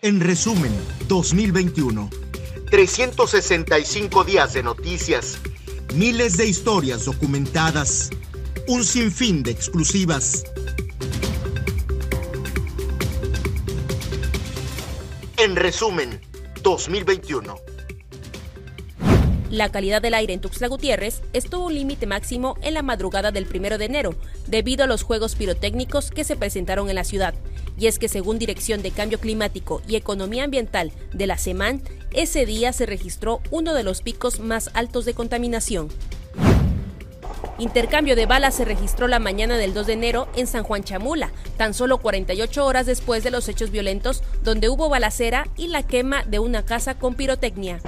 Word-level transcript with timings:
En 0.00 0.20
resumen, 0.20 0.72
2021. 1.08 2.08
365 2.70 4.22
días 4.22 4.52
de 4.52 4.62
noticias. 4.62 5.40
Miles 5.92 6.36
de 6.36 6.46
historias 6.46 7.04
documentadas. 7.04 8.10
Un 8.68 8.84
sinfín 8.84 9.42
de 9.42 9.50
exclusivas. 9.50 10.44
En 15.36 15.56
resumen, 15.56 16.20
2021. 16.62 17.56
La 19.50 19.72
calidad 19.72 20.00
del 20.00 20.14
aire 20.14 20.32
en 20.32 20.40
Tuxtla 20.40 20.68
Gutiérrez 20.68 21.22
estuvo 21.32 21.66
un 21.66 21.74
límite 21.74 22.06
máximo 22.06 22.56
en 22.62 22.74
la 22.74 22.82
madrugada 22.82 23.32
del 23.32 23.48
1 23.52 23.78
de 23.78 23.84
enero, 23.86 24.14
debido 24.46 24.84
a 24.84 24.86
los 24.86 25.02
juegos 25.02 25.34
pirotécnicos 25.34 26.12
que 26.12 26.22
se 26.22 26.36
presentaron 26.36 26.88
en 26.88 26.94
la 26.94 27.04
ciudad. 27.04 27.34
Y 27.78 27.86
es 27.86 27.98
que 27.98 28.08
según 28.08 28.38
Dirección 28.38 28.82
de 28.82 28.90
Cambio 28.90 29.20
Climático 29.20 29.82
y 29.86 29.96
Economía 29.96 30.44
Ambiental 30.44 30.92
de 31.12 31.26
la 31.26 31.38
SEMAN, 31.38 31.82
ese 32.12 32.44
día 32.44 32.72
se 32.72 32.86
registró 32.86 33.40
uno 33.50 33.74
de 33.74 33.84
los 33.84 34.02
picos 34.02 34.40
más 34.40 34.70
altos 34.74 35.04
de 35.04 35.14
contaminación. 35.14 35.88
Intercambio 37.58 38.16
de 38.16 38.26
balas 38.26 38.54
se 38.54 38.64
registró 38.64 39.08
la 39.08 39.18
mañana 39.18 39.56
del 39.56 39.74
2 39.74 39.86
de 39.88 39.92
enero 39.92 40.28
en 40.36 40.46
San 40.46 40.62
Juan 40.64 40.84
Chamula, 40.84 41.32
tan 41.56 41.74
solo 41.74 41.98
48 41.98 42.64
horas 42.64 42.86
después 42.86 43.24
de 43.24 43.30
los 43.30 43.48
hechos 43.48 43.70
violentos 43.70 44.22
donde 44.42 44.68
hubo 44.68 44.88
balacera 44.88 45.46
y 45.56 45.68
la 45.68 45.82
quema 45.82 46.24
de 46.24 46.38
una 46.38 46.64
casa 46.64 46.98
con 46.98 47.14
pirotecnia. 47.14 47.80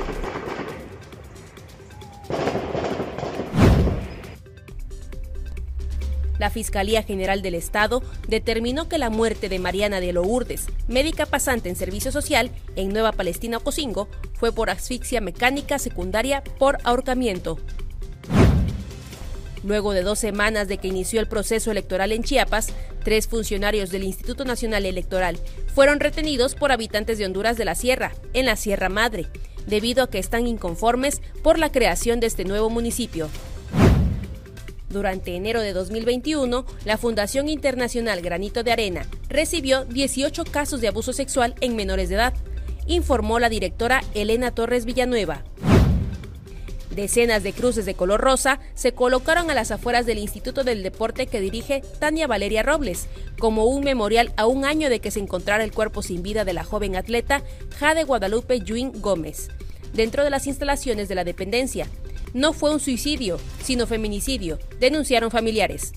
La 6.41 6.49
Fiscalía 6.49 7.03
General 7.03 7.43
del 7.43 7.55
Estado 7.55 8.03
determinó 8.27 8.89
que 8.89 8.97
la 8.97 9.11
muerte 9.11 9.51
de 9.51 9.59
Mariana 9.59 10.01
de 10.01 10.15
Lourdes, 10.15 10.69
médica 10.89 11.27
pasante 11.27 11.69
en 11.69 11.77
servicio 11.77 12.13
social 12.13 12.51
en 12.77 12.95
Nueva 12.95 13.13
Palestina 13.13 13.59
Ocosingo, 13.59 14.09
fue 14.39 14.51
por 14.51 14.71
asfixia 14.71 15.21
mecánica 15.21 15.79
secundaria 15.79 16.43
por 16.59 16.79
ahorcamiento. 16.85 17.59
Luego 19.65 19.93
de 19.93 20.03
dos 20.03 20.19
semanas 20.19 20.67
de 20.67 20.79
que 20.79 20.89
inició 20.89 21.21
el 21.21 21.29
proceso 21.29 21.73
electoral 21.73 22.11
en 22.11 22.23
Chiapas, 22.23 22.69
tres 23.05 23.29
funcionarios 23.29 23.91
del 23.91 24.05
Instituto 24.05 24.47
Nacional 24.47 24.87
Electoral 24.87 25.39
fueron 25.75 26.01
retenidos 26.01 26.55
por 26.55 26.73
habitantes 26.73 27.19
de 27.19 27.27
Honduras 27.27 27.59
de 27.59 27.67
la 27.67 27.75
Sierra, 27.75 28.15
en 28.33 28.47
la 28.47 28.57
Sierra 28.57 28.89
Madre, 28.89 29.27
debido 29.67 30.05
a 30.05 30.09
que 30.09 30.19
están 30.19 30.47
inconformes 30.47 31.21
por 31.43 31.59
la 31.59 31.71
creación 31.71 32.19
de 32.19 32.29
este 32.29 32.47
nuevo 32.47 32.71
municipio. 32.71 33.29
Durante 34.91 35.37
enero 35.37 35.61
de 35.61 35.73
2021, 35.73 36.67
la 36.85 36.99
Fundación 36.99 37.49
Internacional 37.49 38.21
Granito 38.23 38.65
de 38.65 38.73
Arena 38.73 39.07
recibió 39.29 39.85
18 39.85 40.45
casos 40.45 40.81
de 40.81 40.89
abuso 40.89 41.13
sexual 41.13 41.55
en 41.61 41.77
menores 41.77 42.09
de 42.09 42.17
edad, 42.17 42.35
informó 42.89 43.39
la 43.39 43.49
directora 43.49 44.03
Elena 44.15 44.51
Torres 44.51 44.85
Villanueva. 44.85 45.45
Decenas 46.91 47.45
de 47.45 47.53
cruces 47.53 47.87
de 47.87 47.95
color 47.95 48.21
rosa 48.21 48.59
se 48.75 48.93
colocaron 48.93 49.49
a 49.49 49.55
las 49.55 49.71
afueras 49.71 50.07
del 50.07 50.19
Instituto 50.19 50.65
del 50.65 50.83
Deporte 50.83 51.29
que 51.29 51.41
dirige 51.41 51.85
Tania 52.01 52.27
Valeria 52.27 52.65
Robles, 52.65 53.07
como 53.39 53.67
un 53.67 53.85
memorial 53.85 54.33
a 54.37 54.49
un 54.49 54.65
año 54.65 54.91
de 54.91 54.99
que 54.99 55.13
se 55.13 55.21
encontrara 55.21 55.63
el 55.63 55.71
cuerpo 55.71 56.03
sin 56.03 56.25
vida 56.25 56.45
de 56.45 56.53
la 56.53 56.65
joven 56.65 56.97
atleta 56.97 57.45
Jade 57.79 58.03
Guadalupe 58.03 58.59
Yuin 58.59 59.01
Gómez, 59.01 59.51
dentro 59.93 60.25
de 60.25 60.31
las 60.31 60.49
instalaciones 60.49 61.09
de 61.09 61.15
la 61.15 61.23
dependencia, 61.23 61.87
no 62.35 62.53
fue 62.53 62.73
un 62.73 62.81
suicidio, 62.81 63.39
sino 63.63 63.87
feminicidio, 63.87 64.59
denunciaron 64.79 65.31
familiares. 65.31 65.93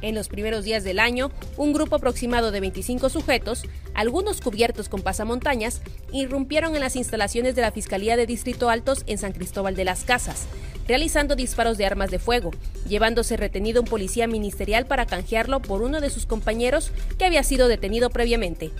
En 0.00 0.14
los 0.14 0.28
primeros 0.28 0.64
días 0.64 0.84
del 0.84 1.00
año, 1.00 1.30
un 1.56 1.72
grupo 1.72 1.96
aproximado 1.96 2.52
de 2.52 2.60
25 2.60 3.08
sujetos, 3.08 3.64
algunos 3.94 4.40
cubiertos 4.40 4.88
con 4.88 5.02
pasamontañas, 5.02 5.80
irrumpieron 6.12 6.74
en 6.74 6.80
las 6.80 6.94
instalaciones 6.94 7.56
de 7.56 7.62
la 7.62 7.72
Fiscalía 7.72 8.16
de 8.16 8.26
Distrito 8.26 8.70
Altos 8.70 9.02
en 9.06 9.18
San 9.18 9.32
Cristóbal 9.32 9.74
de 9.74 9.84
las 9.84 10.04
Casas, 10.04 10.46
realizando 10.86 11.34
disparos 11.34 11.78
de 11.78 11.86
armas 11.86 12.10
de 12.10 12.20
fuego, 12.20 12.52
llevándose 12.88 13.36
retenido 13.36 13.82
un 13.82 13.88
policía 13.88 14.28
ministerial 14.28 14.86
para 14.86 15.06
canjearlo 15.06 15.60
por 15.60 15.82
uno 15.82 16.00
de 16.00 16.10
sus 16.10 16.26
compañeros 16.26 16.92
que 17.18 17.24
había 17.24 17.42
sido 17.42 17.66
detenido 17.66 18.10
previamente. 18.10 18.70